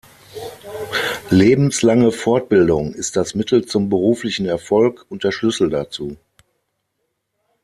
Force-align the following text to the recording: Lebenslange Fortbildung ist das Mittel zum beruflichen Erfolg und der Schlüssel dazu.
Lebenslange 1.29 2.11
Fortbildung 2.11 2.91
ist 2.95 3.15
das 3.15 3.35
Mittel 3.35 3.67
zum 3.67 3.89
beruflichen 3.89 4.47
Erfolg 4.47 5.05
und 5.09 5.23
der 5.23 5.31
Schlüssel 5.31 5.69
dazu. 5.69 6.17